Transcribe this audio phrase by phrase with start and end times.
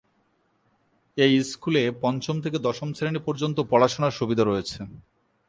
[1.17, 4.79] এই স্কুলে পঞ্চম থেকে দশম শ্রেণি পর্যন্ত পড়াশোনার সুবিধা রয়েছে।